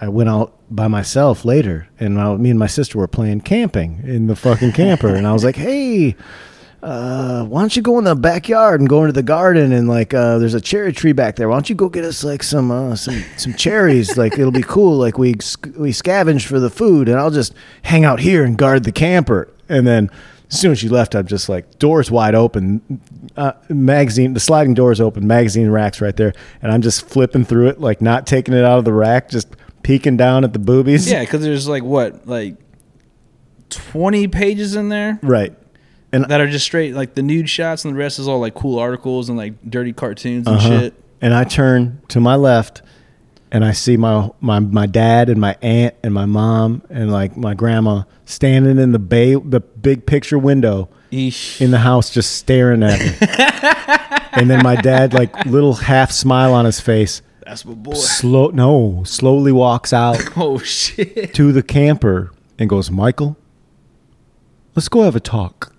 [0.00, 4.02] I went out by myself later, and I, me and my sister were playing camping
[4.04, 6.16] in the fucking camper, and I was like, "Hey,
[6.82, 10.14] uh, why don't you go in the backyard and go into the garden and like
[10.14, 11.48] uh, there's a cherry tree back there.
[11.48, 14.16] Why don't you go get us like some uh, some some cherries?
[14.16, 14.96] like it'll be cool.
[14.96, 15.32] Like we
[15.76, 19.48] we scavenge for the food, and I'll just hang out here and guard the camper.
[19.68, 20.10] And then
[20.50, 23.00] as soon as she left, I'm just like doors wide open,
[23.36, 27.68] uh, magazine the sliding doors open, magazine racks right there, and I'm just flipping through
[27.68, 29.48] it, like not taking it out of the rack, just
[29.82, 31.10] peeking down at the boobies.
[31.10, 32.56] Yeah, because there's like what, like
[33.68, 35.54] twenty pages in there right.
[36.12, 38.54] And that are just straight like the nude shots, and the rest is all like
[38.54, 40.80] cool articles and like dirty cartoons and Uh-huh.
[40.80, 40.94] shit.
[41.20, 42.82] And I turn to my left
[43.52, 47.36] and I see my, my my dad and my aunt and my mom and like
[47.36, 51.60] my grandma standing in the bay the big picture window Eesh.
[51.60, 53.12] in the house just staring at me.
[54.40, 57.22] and then my dad like little half smile on his face.
[57.44, 57.94] That's my boy.
[57.94, 61.34] Slow no, slowly walks out Oh shit.
[61.34, 63.36] to the camper and goes, "Michael,
[64.74, 65.72] let's go have a talk."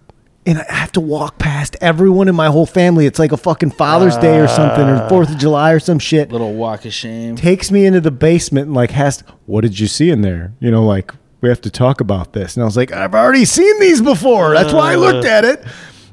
[0.46, 3.06] And I have to walk past everyone in my whole family.
[3.06, 5.08] It's like a fucking Father's Day or something, or ah.
[5.08, 6.32] Fourth of July or some shit.
[6.32, 7.36] Little walk of shame.
[7.36, 10.54] Takes me into the basement and like has, to, what did you see in there?
[10.60, 12.56] You know, like we have to talk about this.
[12.56, 14.54] And I was like, I've already seen these before.
[14.54, 15.32] That's why I looked ah.
[15.32, 15.64] at it.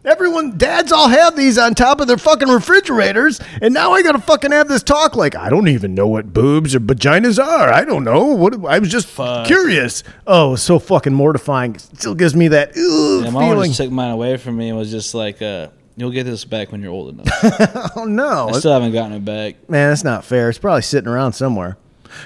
[0.09, 4.18] Everyone, dads all have these on top of their fucking refrigerators, and now I gotta
[4.21, 5.14] fucking have this talk.
[5.16, 7.71] Like I don't even know what boobs or vaginas are.
[7.71, 8.64] I don't know what.
[8.64, 9.14] I was just
[9.47, 10.03] curious.
[10.27, 11.77] Oh, so fucking mortifying.
[11.79, 13.71] Still gives me that ugh, Yeah, my mom feeling.
[13.71, 16.73] just took mine away from me and was just like, uh, "You'll get this back
[16.73, 19.68] when you're old enough." Oh no, I still haven't gotten it back.
[19.68, 20.49] Man, that's not fair.
[20.49, 21.77] It's probably sitting around somewhere.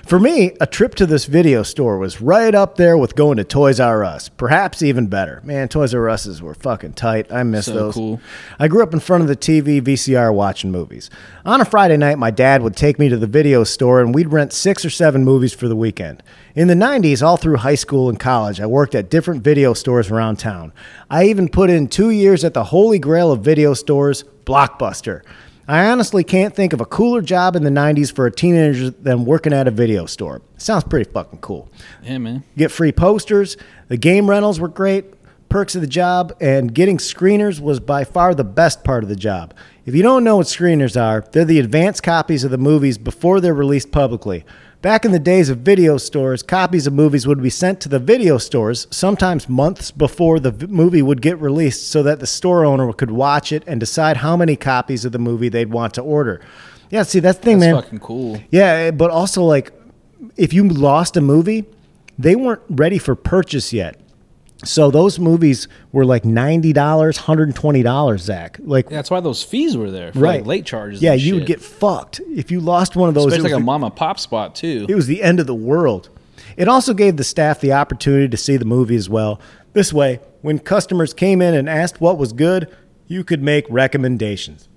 [0.04, 3.44] For me, a trip to this video store was right up there with going to
[3.44, 4.28] Toys R Us.
[4.28, 5.40] Perhaps even better.
[5.44, 7.32] Man, Toys R Us's were fucking tight.
[7.32, 7.94] I miss So those.
[7.94, 8.20] cool.
[8.58, 11.10] I grew up in front of the TV VCR watching movies.
[11.44, 14.32] On a Friday night, my dad would take me to the video store and we'd
[14.32, 16.22] rent six or seven movies for the weekend.
[16.54, 20.10] In the 90s, all through high school and college, I worked at different video stores
[20.10, 20.72] around town.
[21.10, 25.22] I even put in two years at the holy grail of video stores, Blockbuster.
[25.72, 29.24] I honestly can't think of a cooler job in the 90s for a teenager than
[29.24, 30.42] working at a video store.
[30.58, 31.70] Sounds pretty fucking cool.
[32.02, 32.44] Yeah, man.
[32.54, 33.56] You get free posters.
[33.88, 35.14] The game rentals were great.
[35.48, 39.16] Perks of the job and getting screeners was by far the best part of the
[39.16, 39.54] job.
[39.86, 43.40] If you don't know what screeners are, they're the advanced copies of the movies before
[43.40, 44.44] they're released publicly.
[44.82, 48.00] Back in the days of video stores, copies of movies would be sent to the
[48.00, 52.92] video stores sometimes months before the movie would get released so that the store owner
[52.92, 56.40] could watch it and decide how many copies of the movie they'd want to order.
[56.90, 57.82] Yeah, see, that's the thing, That's man.
[57.82, 58.40] fucking cool.
[58.50, 59.72] Yeah, eh, but also like
[60.36, 61.64] if you lost a movie,
[62.18, 64.00] they weren't ready for purchase yet.
[64.64, 68.58] So those movies were like ninety dollars, hundred and twenty dollars, Zach.
[68.62, 70.12] Like Yeah, that's why those fees were there.
[70.12, 71.02] For right, Like late charges.
[71.02, 73.26] Yeah, you would get fucked if you lost one of those.
[73.26, 74.86] especially it like a the- and pop spot too.
[74.88, 76.08] it was the end of the world.
[76.56, 79.40] It also gave the staff the opportunity to see the movie as well.
[79.72, 82.68] This way, when customers came in and asked what was good,
[83.06, 84.68] you could make recommendations.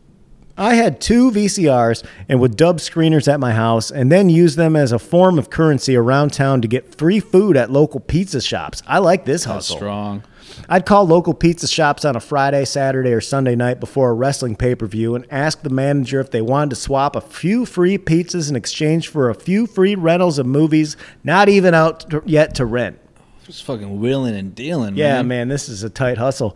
[0.58, 4.76] I had two VCRs and would dub screeners at my house and then use them
[4.76, 8.82] as a form of currency around town to get free food at local pizza shops.
[8.88, 9.78] I like this That's hustle.
[9.78, 10.24] strong.
[10.70, 14.56] I'd call local pizza shops on a Friday, Saturday, or Sunday night before a wrestling
[14.56, 17.98] pay per view and ask the manager if they wanted to swap a few free
[17.98, 22.56] pizzas in exchange for a few free rentals of movies not even out to- yet
[22.56, 22.98] to rent.
[23.46, 24.96] Just fucking wheeling and dealing.
[24.96, 25.28] Yeah, man.
[25.28, 26.56] man, this is a tight hustle.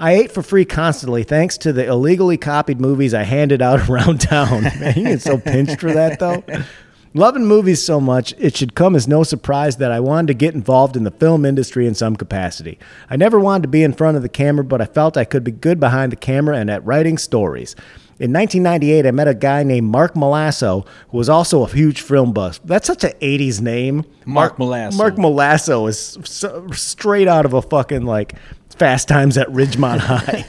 [0.00, 4.22] I ate for free constantly thanks to the illegally copied movies I handed out around
[4.22, 4.62] town.
[4.62, 6.42] Man, you get so pinched for that, though.
[7.12, 10.54] Loving movies so much, it should come as no surprise that I wanted to get
[10.54, 12.78] involved in the film industry in some capacity.
[13.10, 15.44] I never wanted to be in front of the camera, but I felt I could
[15.44, 17.76] be good behind the camera and at writing stories.
[18.20, 22.34] In 1998, I met a guy named Mark Malasso, who was also a huge film
[22.34, 22.60] buff.
[22.62, 24.04] That's such an 80s name.
[24.26, 24.98] Mark Malasso.
[24.98, 28.34] Mark Malasso is so, straight out of a fucking like
[28.76, 30.44] Fast Times at Ridgemont High.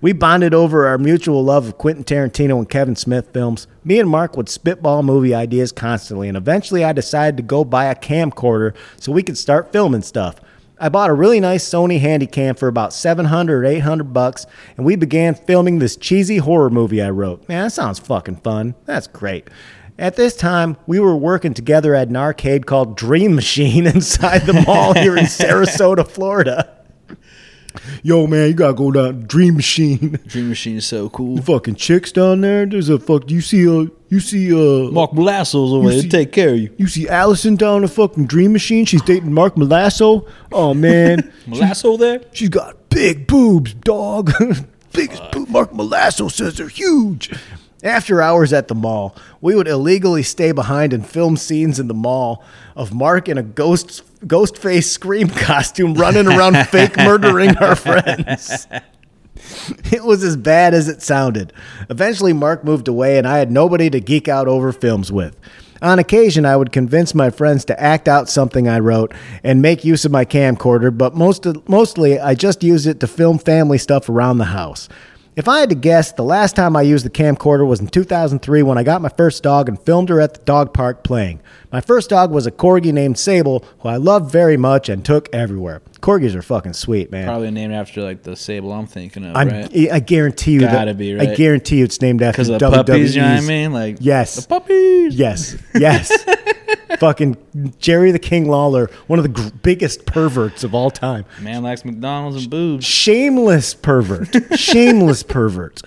[0.00, 3.66] we bonded over our mutual love of Quentin Tarantino and Kevin Smith films.
[3.84, 7.84] Me and Mark would spitball movie ideas constantly, and eventually I decided to go buy
[7.84, 10.36] a camcorder so we could start filming stuff.
[10.84, 14.44] I bought a really nice Sony Handycam for about 700 or 800 bucks,
[14.76, 17.48] and we began filming this cheesy horror movie I wrote.
[17.48, 18.74] Man, that sounds fucking fun.
[18.84, 19.48] That's great.
[19.98, 24.62] At this time, we were working together at an arcade called Dream Machine inside the
[24.66, 26.76] mall here in Sarasota, Florida.
[28.02, 30.18] Yo, man, you gotta go down Dream Machine.
[30.26, 31.40] Dream Machine is so cool.
[31.42, 32.66] fucking chicks down there.
[32.66, 33.30] There's a fuck.
[33.30, 33.90] You see a.
[34.10, 36.72] You see uh Mark Malasso's over there take care of you.
[36.76, 38.84] You see Allison down the fucking Dream Machine.
[38.84, 40.28] She's dating Mark Malasso.
[40.52, 42.20] Oh man, Malasso there?
[42.32, 44.32] she's got big boobs, dog.
[44.92, 45.48] Biggest boob.
[45.48, 47.32] Mark Malasso says they're huge.
[47.82, 51.94] After hours at the mall, we would illegally stay behind and film scenes in the
[51.94, 52.42] mall
[52.76, 58.66] of Mark in a ghost ghost face scream costume running around fake murdering our friends.
[59.92, 61.52] It was as bad as it sounded.
[61.90, 65.36] Eventually, Mark moved away, and I had nobody to geek out over films with.
[65.82, 69.84] On occasion, I would convince my friends to act out something I wrote and make
[69.84, 74.08] use of my camcorder, but most mostly I just used it to film family stuff
[74.08, 74.88] around the house.
[75.36, 78.62] If I had to guess, the last time I used the camcorder was in 2003
[78.62, 81.40] when I got my first dog and filmed her at the dog park playing.
[81.72, 85.28] My first dog was a corgi named Sable, who I loved very much and took
[85.34, 85.82] everywhere.
[86.00, 87.26] Corgis are fucking sweet, man.
[87.26, 89.90] Probably named after like the sable I'm thinking of, I'm, right?
[89.90, 90.98] I guarantee you Gotta that.
[90.98, 92.70] be, I guarantee you it's named after Because of WWE's.
[92.70, 93.72] the puppies, you know what I mean?
[93.72, 94.36] Like Yes.
[94.36, 95.16] the puppies.
[95.16, 95.56] Yes.
[95.74, 96.12] Yes.
[97.04, 101.26] Fucking Jerry the King Lawler, one of the gr- biggest perverts of all time.
[101.38, 102.86] Man likes McDonald's and boobs.
[102.86, 104.34] Shameless pervert.
[104.58, 105.82] Shameless pervert.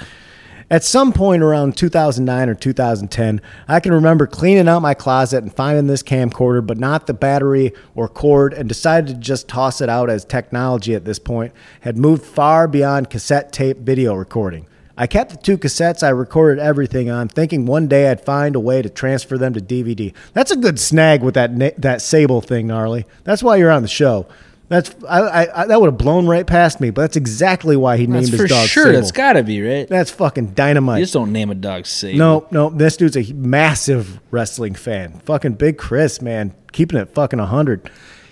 [0.70, 5.52] At some point around 2009 or 2010, I can remember cleaning out my closet and
[5.52, 9.90] finding this camcorder, but not the battery or cord, and decided to just toss it
[9.90, 11.52] out as technology at this point
[11.82, 14.68] had moved far beyond cassette tape video recording.
[14.98, 18.60] I kept the two cassettes I recorded everything on, thinking one day I'd find a
[18.60, 20.14] way to transfer them to DVD.
[20.34, 23.06] That's a good snag with that that Sable thing, gnarly.
[23.24, 24.26] That's why you're on the show.
[24.70, 27.96] That's I, I, I that would have blown right past me, but that's exactly why
[27.98, 28.86] he named That's his for dog sure.
[28.86, 28.96] Sable.
[29.00, 29.88] That's got to be right.
[29.88, 31.00] That's fucking dynamite.
[31.00, 32.18] You just don't name a dog Sable.
[32.18, 35.20] no, no, this dude's a massive wrestling fan.
[35.26, 37.90] Fucking Big Chris, man, keeping it fucking 100.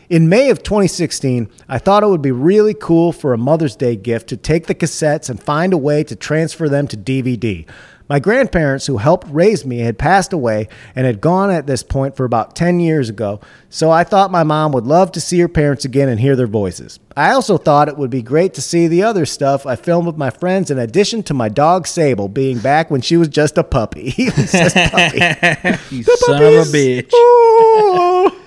[0.07, 3.95] In May of 2016, I thought it would be really cool for a Mother's Day
[3.95, 7.65] gift to take the cassettes and find a way to transfer them to DVD.
[8.07, 12.15] My grandparents, who helped raise me, had passed away and had gone at this point
[12.15, 15.47] for about 10 years ago, so I thought my mom would love to see her
[15.47, 16.99] parents again and hear their voices.
[17.17, 20.17] I also thought it would be great to see the other stuff I filmed with
[20.17, 23.63] my friends in addition to my dog Sable being back when she was just a
[23.63, 24.09] puppy.
[24.15, 25.79] He was just a puppy.
[25.95, 27.09] You son of a bitch.
[27.17, 28.39] Oh.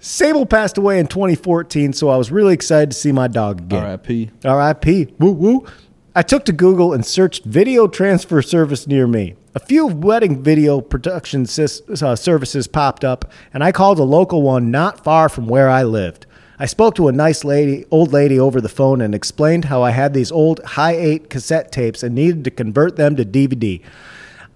[0.00, 3.82] Sable passed away in 2014, so I was really excited to see my dog again.
[3.82, 4.30] R.I.P.
[4.44, 5.14] R.I.P.
[5.18, 5.66] Woo woo.
[6.14, 9.34] I took to Google and searched video transfer service near me.
[9.54, 14.70] A few wedding video production uh, services popped up, and I called a local one
[14.70, 16.26] not far from where I lived.
[16.60, 19.90] I spoke to a nice lady, old lady over the phone and explained how I
[19.90, 23.80] had these old Hi8 cassette tapes and needed to convert them to DVD.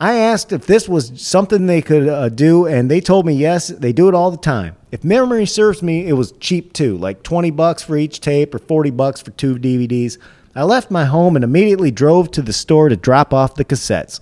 [0.03, 3.69] I asked if this was something they could uh, do, and they told me yes,
[3.69, 4.75] they do it all the time.
[4.91, 8.59] If memory serves me, it was cheap too, like 20 bucks for each tape or
[8.59, 10.19] 40 bucks for two DVDs.
[10.57, 14.19] I left my home and immediately drove to the store to drop off the cassettes.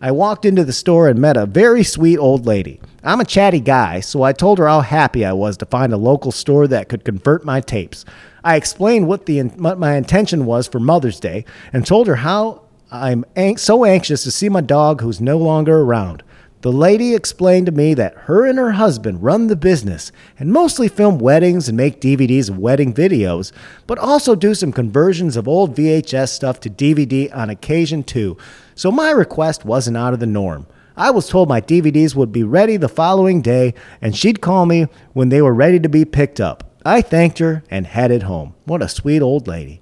[0.00, 2.80] I walked into the store and met a very sweet old lady.
[3.02, 5.96] I'm a chatty guy, so I told her how happy I was to find a
[5.96, 8.04] local store that could convert my tapes.
[8.44, 12.63] I explained what the what my intention was for Mother's Day and told her how
[12.94, 16.22] I'm an- so anxious to see my dog who's no longer around.
[16.60, 20.86] The lady explained to me that her and her husband run the business and mostly
[20.86, 23.50] film weddings and make DVDs of wedding videos,
[23.88, 28.36] but also do some conversions of old VHS stuff to DVD on occasion too.
[28.76, 30.68] So my request wasn't out of the norm.
[30.96, 34.86] I was told my DVDs would be ready the following day and she'd call me
[35.14, 36.70] when they were ready to be picked up.
[36.86, 38.54] I thanked her and headed home.
[38.66, 39.80] What a sweet old lady.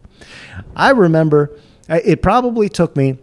[0.75, 1.55] I remember
[1.89, 3.19] Uh, it probably took me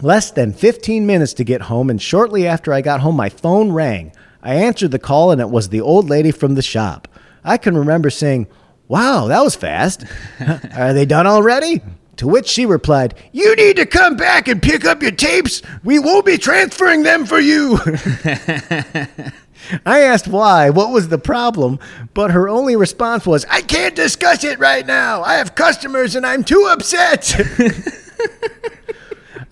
[0.00, 3.72] less than 15 minutes to get home, and shortly after I got home, my phone
[3.72, 4.12] rang.
[4.42, 7.08] I answered the call, and it was the old lady from the shop.
[7.42, 8.46] I can remember saying,
[8.88, 10.04] Wow, that was fast.
[10.76, 11.82] Are they done already?
[12.18, 15.60] To which she replied, You need to come back and pick up your tapes.
[15.84, 17.78] We won't be transferring them for you.
[19.84, 21.78] I asked why, what was the problem,
[22.14, 25.22] but her only response was, I can't discuss it right now.
[25.22, 27.34] I have customers and I'm too upset.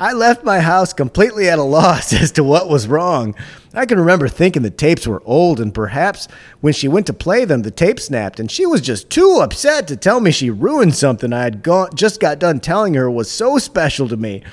[0.01, 3.35] I left my house completely at a loss as to what was wrong.
[3.73, 6.29] I can remember thinking the tapes were old, and perhaps
[6.61, 9.89] when she went to play them, the tape snapped, and she was just too upset
[9.89, 13.31] to tell me she ruined something I had gone, just got done telling her was
[13.31, 14.45] so special to me.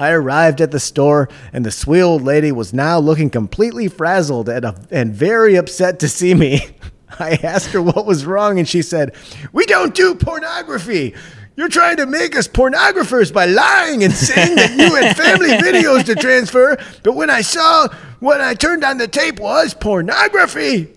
[0.00, 4.48] I arrived at the store, and the sweet old lady was now looking completely frazzled
[4.48, 6.68] and, uh, and very upset to see me.
[7.18, 9.14] I asked her what was wrong, and she said,
[9.52, 11.14] We don't do pornography.
[11.54, 16.06] You're trying to make us pornographers by lying and saying that you had family videos
[16.06, 17.88] to transfer, but when I saw
[18.20, 20.96] what I turned on the tape was pornography.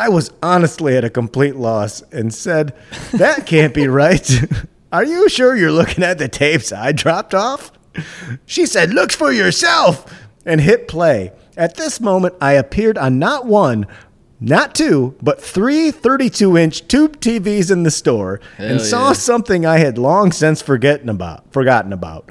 [0.00, 2.74] I was honestly at a complete loss and said,
[3.12, 4.28] That can't be right.
[4.92, 7.70] Are you sure you're looking at the tapes I dropped off?
[8.46, 10.12] She said, Looks for yourself,
[10.44, 11.32] and hit play.
[11.56, 13.86] At this moment, I appeared on not one,
[14.40, 19.12] not two, but three 32 inch tube TVs in the store and Hell saw yeah.
[19.14, 21.52] something I had long since forgotten about.
[21.52, 22.30] Forgotten about.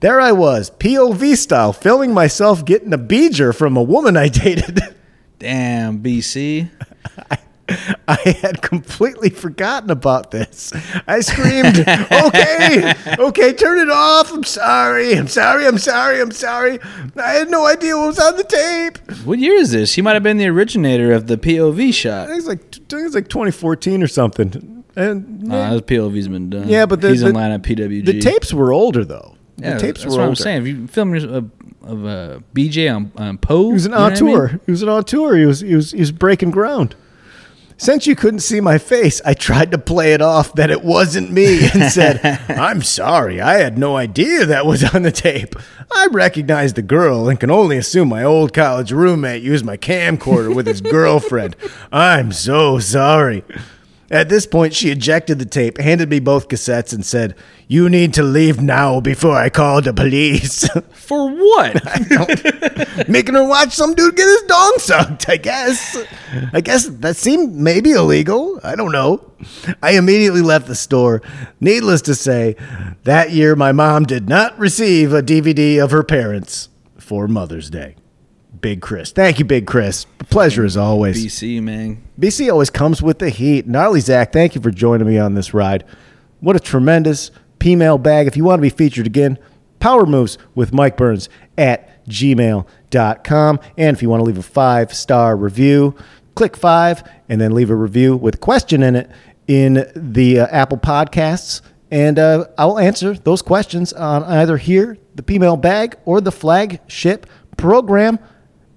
[0.00, 4.80] There I was, POV style, filming myself getting a beeger from a woman I dated.
[5.38, 6.70] Damn, BC.
[7.30, 7.38] I
[8.08, 10.72] had completely forgotten about this.
[11.06, 14.32] I screamed, "Okay, okay, turn it off!
[14.32, 16.78] I'm sorry, I'm sorry, I'm sorry, I'm sorry.
[17.16, 19.90] I had no idea what was on the tape." What year is this?
[19.92, 22.24] She might have been the originator of the POV shot.
[22.24, 24.84] I think it's like I think it's like 2014 or something.
[24.96, 26.68] And ah, Nah, this POV's been done.
[26.68, 28.04] yeah, but the, he's the, in line at PWG.
[28.04, 29.36] the tapes were older though.
[29.56, 30.30] Yeah, the tapes that's were what older.
[30.30, 30.62] I'm saying.
[30.62, 31.42] If you film a, uh,
[31.82, 34.34] of uh, a BJ on, on Pose, He was an you know I mean?
[34.34, 34.60] auteur.
[34.66, 35.36] He was an auteur.
[35.36, 36.94] He was he was he was breaking ground.
[37.80, 41.32] Since you couldn't see my face, I tried to play it off that it wasn't
[41.32, 42.20] me and said,
[42.50, 43.40] "I'm sorry.
[43.40, 45.54] I had no idea that was on the tape.
[45.90, 50.54] I recognized the girl and can only assume my old college roommate used my camcorder
[50.54, 51.56] with his girlfriend.
[51.90, 53.44] I'm so sorry."
[54.10, 57.36] At this point, she ejected the tape, handed me both cassettes, and said,
[57.68, 60.68] You need to leave now before I call the police.
[60.92, 63.08] For what?
[63.08, 65.28] making her watch some dude get his dong sucked.
[65.28, 65.96] I guess.
[66.52, 68.58] I guess that seemed maybe illegal.
[68.64, 69.30] I don't know.
[69.80, 71.22] I immediately left the store.
[71.60, 72.56] Needless to say,
[73.04, 77.94] that year my mom did not receive a DVD of her parents for Mother's Day.
[78.60, 79.12] Big Chris.
[79.12, 80.06] Thank you, Big Chris.
[80.28, 81.24] Pleasure as always.
[81.24, 82.02] BC, man.
[82.18, 83.66] BC always comes with the heat.
[83.66, 85.84] Gnarly Zach, thank you for joining me on this ride.
[86.40, 88.26] What a tremendous P-mail bag.
[88.26, 89.38] If you want to be featured again,
[89.78, 93.60] Power Moves with Mike Burns at gmail.com.
[93.76, 95.94] And if you want to leave a five-star review,
[96.34, 99.10] click five and then leave a review with a question in it
[99.46, 101.60] in the uh, Apple Podcasts.
[101.90, 106.30] And uh, I will answer those questions on either here, the P-mail bag, or the
[106.30, 108.18] flagship program.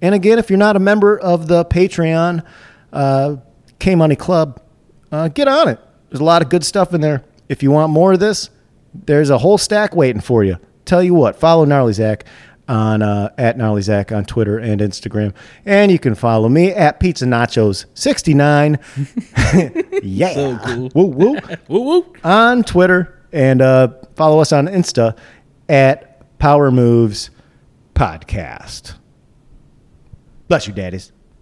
[0.04, 2.44] And again, if you're not a member of the Patreon
[2.92, 3.36] uh,
[3.78, 4.60] K Money Club,
[5.10, 5.78] uh, get on it.
[6.10, 7.24] There's a lot of good stuff in there.
[7.48, 8.50] If you want more of this,
[8.92, 10.58] there's a whole stack waiting for you.
[10.84, 12.24] Tell you what, follow Gnarly Zach
[12.68, 15.32] on uh, at Gnarly Zach on Twitter and Instagram,
[15.64, 18.78] and you can follow me at Pizza Nachos 69.
[20.02, 20.90] yeah, So cool.
[20.94, 21.38] woo woo
[21.68, 22.12] Woo woo.
[22.22, 25.16] on Twitter and uh, follow us on Insta
[25.68, 27.30] at Power Moves
[27.94, 28.94] Podcast.
[30.48, 31.13] Bless you, daddies.